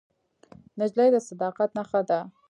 [0.79, 2.19] نجلۍ د صداقت نښه ده.